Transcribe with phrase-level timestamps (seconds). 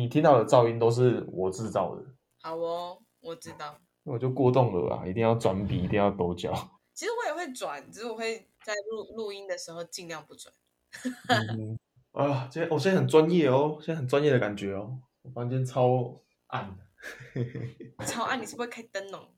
[0.00, 2.02] 你听到的噪音都是我制造的。
[2.40, 3.78] 好哦，我知道。
[4.04, 6.50] 我就过动了啊，一定要转笔，一定要抖脚。
[6.94, 10.52] 其实我也会转，只是我会在录录音的时候尽量不转。
[11.28, 11.78] 嗯、
[12.12, 14.98] 啊，今天我现在很专业哦，现在很专业的感觉哦。
[15.20, 16.74] 我房间超暗，
[18.06, 19.28] 超暗，你是不是开灯哦？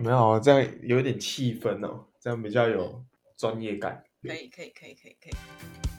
[0.00, 3.04] 没有，这样有一点气氛哦，这样比较有
[3.36, 4.04] 专业感。
[4.22, 5.89] 可以，可以，可以，可以，可以。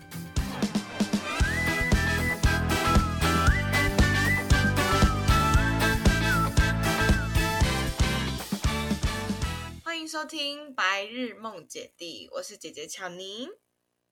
[10.12, 13.48] 收听《白日梦姐弟》，我是姐姐巧妮，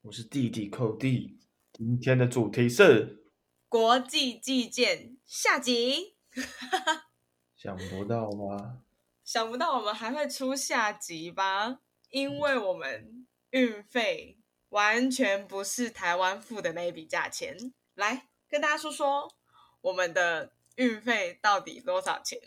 [0.04, 1.42] 我是弟弟寇弟。
[1.74, 3.26] 今天的主题是
[3.68, 6.16] 国际寄件下集，
[7.58, 8.82] 想不到吗？
[9.26, 11.82] 想不到我们还会出下集吧？
[12.12, 14.40] 因为我们运费
[14.70, 17.58] 完全不是台湾付的那一笔价钱。
[17.96, 19.36] 来跟大家说说
[19.82, 22.40] 我们的运费到底多少钱？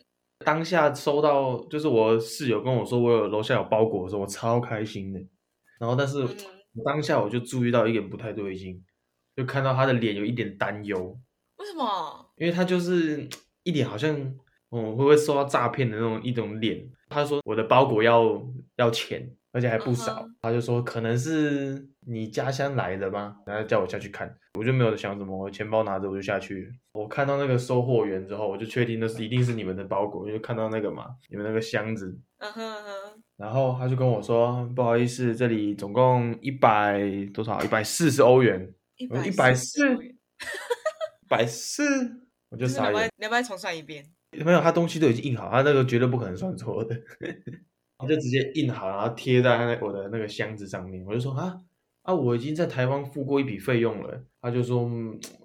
[0.45, 5.21] 当下收到，就是我室友跟我说，我有楼下有包裹的时候，我超开心的。
[5.79, 6.27] 然后，但是
[6.85, 8.83] 当下我就注意到一点不太对劲，
[9.35, 11.19] 就看到他的脸有一点担忧。
[11.57, 12.33] 为什么？
[12.37, 13.29] 因为他就是
[13.63, 14.11] 一脸好像，
[14.71, 16.89] 嗯，会不会受到诈骗的那种一种脸。
[17.09, 18.43] 他说我的包裹要
[18.77, 19.35] 要钱。
[19.53, 20.35] 而且还不少，uh huh.
[20.41, 23.37] 他就说可能是你家乡来的吗？
[23.47, 26.73] 然后叫我下去看，我就没有想什么，我钱包拿着我就下去。
[26.93, 32.19] 我看到那个收货员之后，我就确定那是一定是你们的包裹，因为看到那个嘛，你们那个箱子。
[33.37, 37.03] 然后他就跟我说，不好意思，这里总共一百
[37.35, 37.63] 多少？
[37.63, 38.73] 一百四十欧元。
[38.97, 39.07] 一
[39.37, 39.95] 百四。
[39.97, 40.17] 一
[41.29, 41.83] 百四。
[42.51, 43.11] 我就傻眼。
[43.17, 44.05] 你要不要重算一遍？
[44.33, 46.97] 没有，他东西都已经印好，他那个绝对不可能算错的。
[48.03, 51.05] 我就直接印好，然后贴在我的那个箱子上面。
[51.07, 51.57] 我就说啊
[52.03, 54.25] 啊，我已经在台湾付过一笔费用了。
[54.41, 54.91] 他就说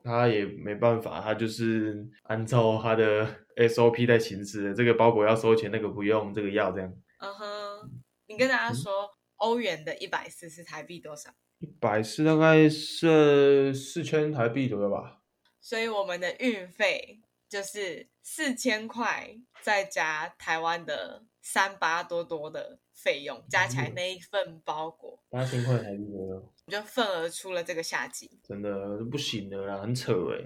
[0.04, 4.74] 他也没办法，他就是按照他的 SOP 在行事。
[4.74, 6.92] 这个包裹要收钱，那个不用，这个要这样。
[7.20, 7.92] 嗯哼，
[8.26, 8.92] 你跟大家说，
[9.36, 11.30] 欧元的一百四是台币多少？
[11.60, 15.20] 一百四大概是四千台币左右吧。
[15.62, 21.24] 所以我们的运费就是四千块，再加台湾的。
[21.50, 30.44] 三八多多的费用加起来那一份包裹八千块台币左右，就份额出了这个夏季，真的不行的啦，很扯哎。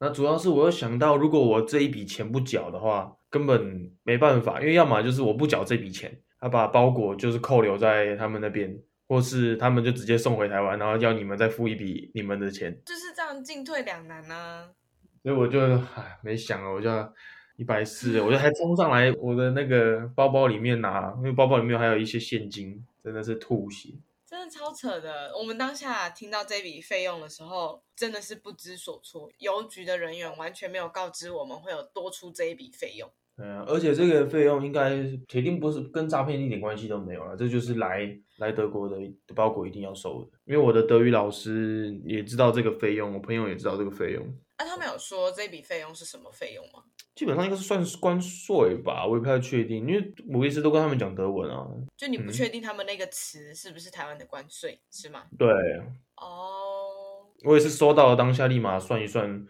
[0.00, 14.68] 那主要是我又想到，如果我这一笔钱不缴的话，根本没办法，因为要么就是我不缴这笔钱，他把包裹就是扣留在他们那边，或是他们就直接送回台湾，然后要你们再付一笔你们的钱，就是这样进退两难啊。
[15.22, 15.60] 所以我就
[15.94, 16.90] 唉没想啊，我就。
[17.60, 23.90] 一百四，我就还冲上来我的那个包包里面拿，因为包包里面还有一些现金，真的是吐血，
[24.26, 25.30] 真的超扯的。
[25.36, 29.30] 我们当下听到这笔费用的时候，真的是不知所措。
[29.40, 33.10] 邮局的人员完全没有告知我们会有多出这一笔费用。
[33.36, 38.96] 嗯、啊，而且这个费用应该铁定不是跟诈骗一点关系都没有了，这就是来来德国的
[39.34, 40.30] 包裹一定要收的。
[40.46, 44.26] 因为我的德语老师也知道这个费用，我朋友也知道这个费用。
[44.56, 46.84] 那、啊、他们有说这笔费用是什么费用吗？
[47.20, 51.68] 基本上应该是算是关税吧，我也不太确定，因为我一直都跟他们讲德文啊。
[51.94, 55.24] 就你不确定他们那个词是不是台湾的关税，嗯、是吗？
[55.36, 55.46] 对。
[56.16, 57.28] 哦。
[57.44, 59.46] 我也是收到了当下立马算一算，因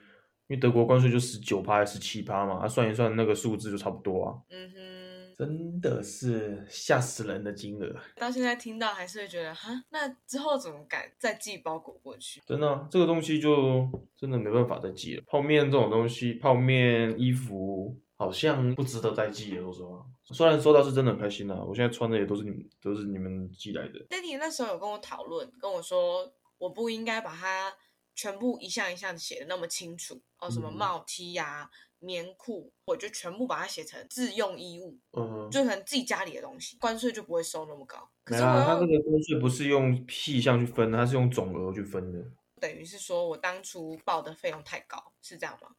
[0.48, 4.34] 为德国关税就十九趴还是十七趴嘛，啊算一算那个数字就差不多啊。
[4.50, 5.19] 嗯哼。
[5.36, 12.40] 真的是吓死人的金额，到现在听到还是会觉得哈，那之后怎么敢再寄包裹过去？
[12.46, 15.22] 真的啊，这个东西就真的没办法再寄了。
[15.26, 19.62] 泡面这种东西，泡面、衣服好像不值得再寄了。
[19.62, 23.98] 说实话，虽然收到是真的很开心啊，我现在穿的也都是你们都是你们寄来的。
[24.08, 27.72] 爹地那时候有跟我讨论，跟我说我不应该把它
[28.14, 31.70] 全部一项一项写的那么清楚哦，什么帽 T 呀、啊。
[32.00, 38.10] 棉裤，我就全部把它写成自用衣物，嗯哼，就可能自己家里的东西，关税就不会收那么高。
[38.24, 42.18] 可是我他这个关税不是用细项去分，它是用总额去分的。
[42.58, 45.74] 等于是说我当初报的费用太高，是这样吗？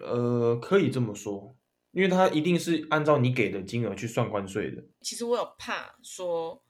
[0.00, 1.54] 呃，可以这么说，
[1.92, 4.82] 因为它一定是按照你给的金额去算关税的。
[5.02, 6.62] 其实我有怕说，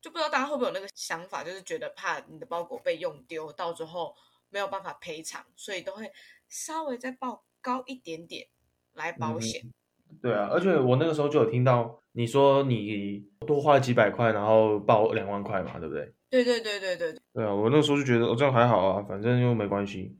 [0.00, 4.14] 就不知道大家会不会有那个想法，就是觉得怕你的包裹被用丢，到最后
[4.50, 6.12] 没有办法赔偿，所以都会
[6.48, 7.44] 稍微再报。
[7.66, 8.46] 高一点点
[8.94, 9.60] 来保险。
[9.64, 16.14] 嗯，对啊，而且我那个时候就有听到你说你多花了几百块，然后报两万块嘛，对不对？
[16.30, 17.20] 对对对对对。
[17.34, 20.16] 对啊，我那个时候就觉得，哦，这样还好啊，反正又没关系。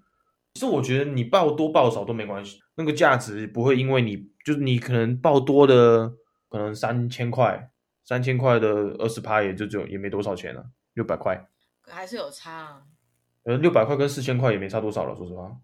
[0.55, 6.13] 其实我觉得你报多报少都没关系，那个价值不会因为你就是你可能报多的
[6.49, 7.71] 可能三千块，
[8.05, 10.65] 三千块的二十趴也就只有也没多少钱了，
[10.95, 11.49] 六百块。
[11.89, 12.83] 还是有差啊。
[13.45, 15.57] 呃，六百块跟四千块也没差多少了，说实话。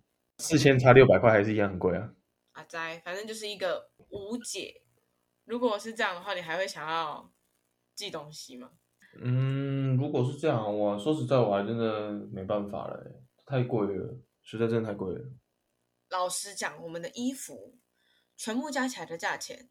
[0.43, 2.13] 四千差六百块还是一样很贵啊。
[2.53, 4.83] 阿哉，反正就是一个无解。
[5.45, 7.33] 如果是这样的话，你还会想要
[7.95, 8.73] 寄东西吗？
[9.21, 15.21] 嗯，如果是这样，我说实在，我还真的没办法了，太贵了，实在真的太贵了。
[16.11, 17.79] 老实讲，我们的衣服
[18.37, 19.71] 全部加起来的价钱，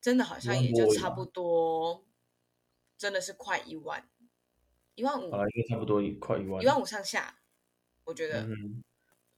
[0.00, 2.06] 真的好像也就差不多，
[2.96, 4.08] 真的是快一万，
[4.94, 7.40] 一万五，好了，应该差不多快一万，一万五上下，
[8.04, 8.46] 我觉得，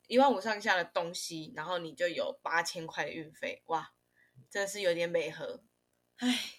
[0.08, 3.92] 一万五上下的东西，然后你就有八千块的运费，哇，
[4.50, 5.62] 真的是有点美和，
[6.16, 6.50] 唉，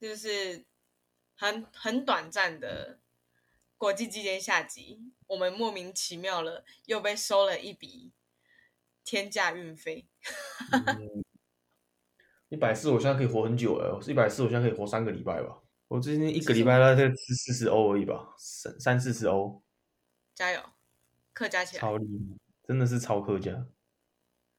[0.00, 0.64] 就是。
[1.34, 3.00] 很很短暂的
[3.76, 8.12] 国际季间下集，我们莫名其妙了又被收了一笔
[9.02, 10.06] 天价运费。
[12.48, 13.98] 一百四，我现在可以活很久了。
[14.06, 15.60] 一百四，我现在可以活三个礼拜吧。
[15.88, 19.64] 我最近一个礼拜大概吃四十欧而已吧，三三四十欧。
[20.36, 20.62] 加油，
[21.32, 21.80] 客加起来。
[21.80, 23.66] 超厉害，真的是超客家。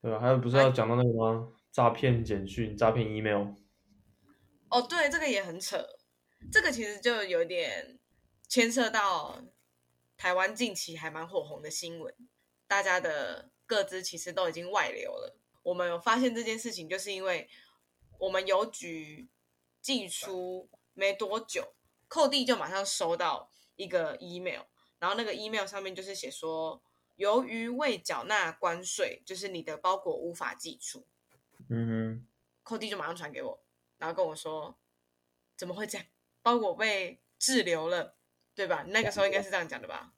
[0.02, 0.20] 对吧？
[0.20, 1.54] 还有不是要讲到那个吗？
[1.72, 3.54] 诈骗简讯、诈骗 email。
[4.70, 5.82] 哦，对，这个也很扯。
[6.52, 7.98] 这个其实就有点
[8.50, 9.42] 牵涉到
[10.18, 12.14] 台湾近期还蛮火红的新闻，
[12.68, 15.38] 大家的个资其实都已经外流了。
[15.64, 17.48] 我们有发现这件事情，就是因为
[18.20, 19.30] 我们邮局
[19.80, 21.76] 寄出没多久，
[22.10, 24.64] 寇弟就马上收到一个 email，
[25.00, 26.84] 然后那个 email 上面就是写说，
[27.16, 31.08] 由于未缴纳关税，就是你的包裹无法寄出。
[31.70, 32.28] 嗯哼，
[32.64, 33.64] 扣递就马上传给我，
[33.98, 34.78] 然后跟我说，
[35.56, 36.08] 怎么会这样？
[36.42, 38.18] 包裹被滞留了，
[38.54, 38.84] 对吧？
[38.88, 40.14] 那个时候应该是这样讲的吧？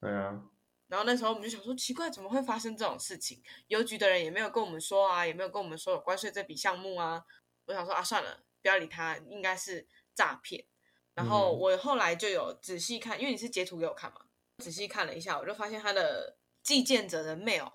[0.00, 0.48] 对啊。
[0.88, 3.42] 然后那时候我们就想说，奇怪，怎么会发生这种事情？
[3.68, 7.24] 邮局的人也没有跟我们说啊，也没有跟我们说有关税这笔项目啊。
[7.64, 10.66] 我想说啊，算了，不要理他，应该是诈骗。
[11.14, 14.26] 然后我后来就有仔细看，因为你是截图给我看嘛，
[14.62, 17.72] 仔细看了一下，我就发现他的寄件者的 mail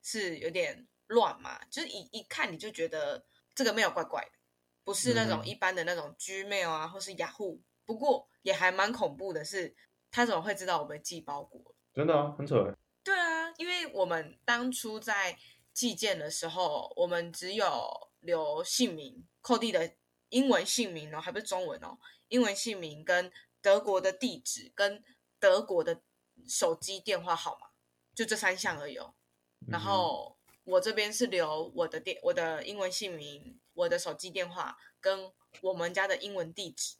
[0.00, 4.30] 是有点乱嘛，就是一一看你就觉得这个 mail 怪怪的。
[4.84, 7.60] 不是那种一般的那种 Gmail 啊，或是雅虎。
[7.84, 9.74] 不过也还蛮恐怖的是，
[10.10, 11.74] 他怎么会知道我们寄包裹？
[11.92, 12.54] 真的啊，很扯。
[13.02, 15.36] 对啊，因为我们当初在
[15.74, 19.94] 寄件的时候，我们只有留姓名，扣地的
[20.30, 21.98] 英文姓名哦，还不是中文哦，
[22.28, 23.30] 英文姓名跟
[23.60, 25.02] 德国的地址跟
[25.38, 26.02] 德国的
[26.46, 27.68] 手机电话号码，
[28.14, 29.14] 就这三项而已哦。
[29.66, 33.58] 然后我这边是留我的电，我的英文姓名。
[33.78, 36.96] 我的手机电话跟我们家的英文地址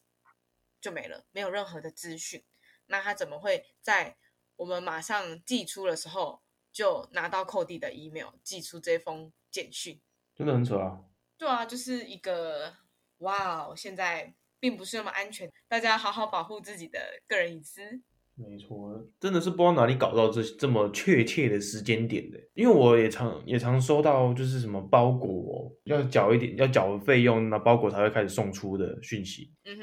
[0.80, 2.44] 就没了，没有任何的资讯。
[2.86, 4.16] 那他怎么会在
[4.54, 6.40] 我们马上寄出的时候
[6.70, 10.00] 就拿到扣递的 email，寄出这封简讯？
[10.36, 11.02] 真的很扯啊！
[11.36, 12.76] 对啊，就是一个
[13.16, 18.00] 哇，现在并不是那么安全，大家好好保护自己的个人隐私。
[18.38, 29.52] 没错，真的是不知道哪里搞到这这么确切的时间点的，因为我也常也常收到就是什么包裹要缴一点要缴费用，那包裹才会开始送出的讯息。
[29.64, 29.82] 嗯哼，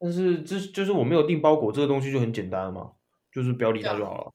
[0.00, 2.90] 但是这就是我没有订包裹，这个东西就很简单嘛，
[3.32, 4.32] 就是不要理它就好了。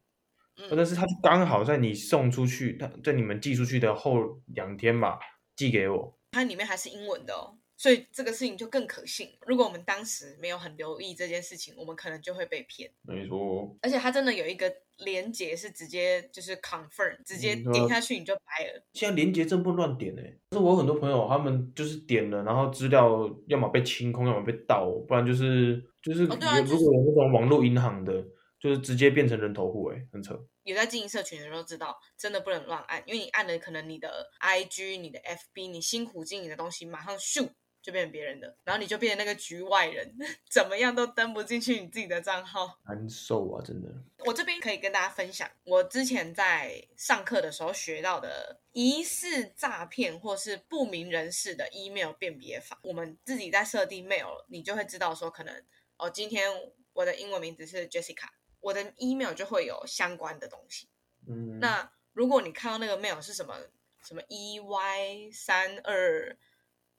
[0.61, 5.19] 嗯，但是它就刚好在你送出去，它在你们寄出去的后两天吧，
[5.57, 6.17] 寄给我。
[6.31, 7.57] 它里面还是英文的哦。
[7.77, 9.29] 所以这个事情就更可信。
[9.45, 12.89] 如果我们当时没有很留意这件事情，我们可能就会被骗。
[13.01, 18.85] 没错，而且它真的有一个连接是直接就是 confirm，直接点下去你就白了。
[18.93, 20.23] 现在连接真不能乱点哎！
[20.49, 28.23] 但是我有很多朋友他们就是点了，然后资料要么被清空，要么被盗，不然就是就是如果有那种网络银行的，
[28.57, 30.39] 就是直接变成人头户哎，很扯。
[30.63, 34.09] 有在经营社群的人都知道，真的不能乱按，因为你按了，可能你的
[34.39, 37.49] IG、你的 FB，你辛苦经营的东西马上咻。
[37.85, 40.11] 就变成别人的，然后你就变成那个局外人，
[40.49, 43.63] 怎么样都登不进去你自己的账号，难受啊！
[43.63, 43.87] 真的。
[44.25, 52.79] 我这边可以跟大家分享，我之前在上课的时候学到的疑似诈骗或是不明人士的 email 辨别法。
[52.81, 55.53] 我们自己在设定 mail，你就会知道说，可能
[55.97, 56.49] 哦，今天
[56.93, 58.29] 我的英文名字是 Jessica，
[58.61, 60.89] 我的 email 就会有相关的东西。
[61.27, 63.55] 嗯，那如果你看到那个 mail 是什么
[64.03, 66.35] 什么 EY 三二。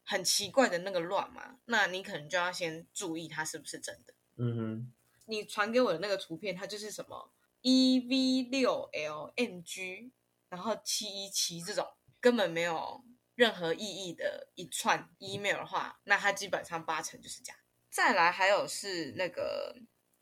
[0.09, 4.15] 很奇怪的那个乱嘛，那你可能就要先注意它是不是真的。
[4.37, 4.93] 嗯哼，
[5.27, 7.33] 你传给我的那个图片，它就是什么
[7.63, 10.13] E V 六 L M G，
[10.49, 11.85] 然后七一七这种
[12.21, 17.53] 根本没有任何意义的一串 email 的话，那它基本上八成就是假。
[17.91, 19.75] 再来还有是那个，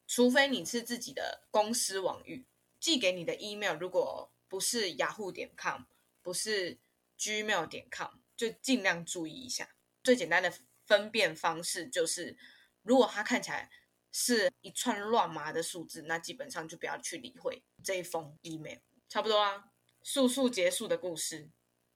[0.07, 2.47] 除非你是自己的公司网域
[2.81, 5.83] 寄给你的 email，如果不是雅虎点 com，
[6.23, 6.79] 不是
[7.19, 8.09] Gmail 点 com。
[8.37, 9.74] 就尽量注意一下，
[10.05, 10.53] 最简单的
[10.87, 12.37] 分辨方式就是，
[12.83, 13.69] 如果它看起来
[14.13, 18.79] 是一串乱麻的数字，那基本上就不要去理会这一封 email。
[19.09, 19.65] 差不多啊，
[20.03, 21.51] 速速结束的故事。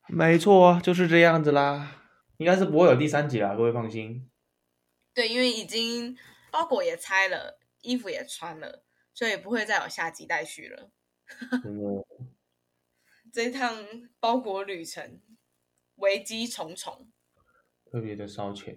[0.08, 2.06] 没错，就是这样子啦。
[2.38, 4.30] 应该是不会有第三集啦，各位放心。
[5.12, 6.16] 对，因为已经
[6.50, 10.90] 包裹也拆了，衣服也穿了，所以不会再有下集待续了。
[11.66, 12.04] 嗯、
[13.32, 13.76] 这一趟
[14.20, 15.20] 包裹旅程
[15.96, 17.10] 危机重重，
[17.90, 18.76] 特别的烧钱，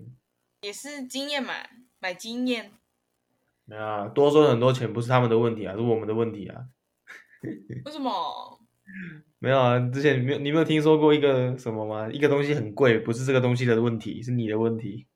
[0.61, 1.53] 也是经验嘛，
[1.99, 2.71] 买经验。
[3.65, 6.65] 没有啊，多收很多钱不是他们的问题啊，是我们的问题啊。
[7.85, 8.59] 为什么？
[9.39, 12.09] 没有啊，之前没有，你没有听说过一个什么吗？
[12.11, 15.07] 一个东西很贵，不是这个东西的问题，是你的问题。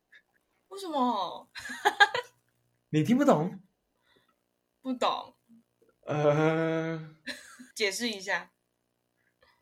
[0.70, 1.50] 为什么？
[2.90, 3.60] 你听不懂？
[4.82, 5.36] 不懂。
[6.06, 7.16] 呃，
[7.76, 8.52] 解释一下。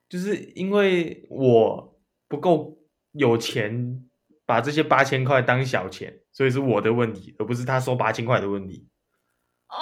[0.09, 2.77] 就是因为我不够
[3.13, 4.07] 有钱，
[4.45, 8.89] 把这些八千块当小钱，所以是我的问题，而不是他收八千块的问题。
[9.67, 9.75] 哦，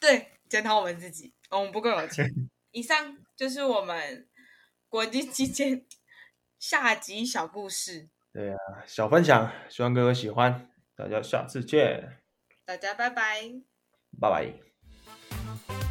[0.00, 2.26] 对，检讨我们自己，我们不够有钱。
[2.72, 4.28] 以上就是我们
[4.88, 5.84] 国际期间
[6.58, 8.08] 下集小故事。
[8.32, 10.70] 对啊，小分享，希望哥哥喜欢。
[10.94, 12.18] 大家下次见。
[12.64, 13.50] 大家拜拜。
[14.20, 15.81] 拜拜。